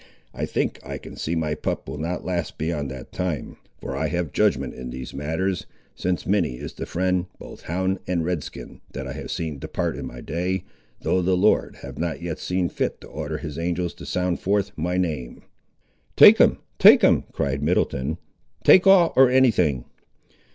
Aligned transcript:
I 0.33 0.47
think 0.47 0.79
I 0.83 0.97
can 0.97 1.15
see 1.15 1.35
my 1.35 1.53
pup 1.53 1.87
will 1.87 1.99
not 1.99 2.25
last 2.25 2.57
beyond 2.57 2.89
that 2.89 3.11
time, 3.11 3.57
for 3.77 3.95
I 3.95 4.07
have 4.07 4.31
judgment 4.31 4.73
in 4.73 4.89
these 4.89 5.13
matters, 5.13 5.67
since 5.93 6.25
many 6.25 6.55
is 6.57 6.73
the 6.73 6.87
friend, 6.87 7.27
both 7.37 7.61
hound 7.61 7.99
and 8.07 8.25
Red 8.25 8.43
skin, 8.43 8.81
that 8.93 9.05
I 9.05 9.13
have 9.13 9.29
seen 9.29 9.59
depart 9.59 9.95
in 9.95 10.07
my 10.07 10.19
day, 10.19 10.63
though 11.01 11.21
the 11.21 11.37
Lord 11.37 11.75
hath 11.83 11.99
not 11.99 12.19
yet 12.19 12.39
seen 12.39 12.67
fit 12.67 12.99
to 13.01 13.07
order 13.09 13.37
his 13.37 13.59
angels 13.59 13.93
to 13.93 14.07
sound 14.07 14.39
forth 14.39 14.71
my 14.75 14.97
name." 14.97 15.43
"Take 16.17 16.39
him, 16.39 16.57
take 16.79 17.03
him," 17.03 17.25
cried 17.31 17.61
Middleton; 17.61 18.17
"take 18.63 18.87
all, 18.87 19.13
or 19.15 19.29
any 19.29 19.51
thing!" 19.51 19.85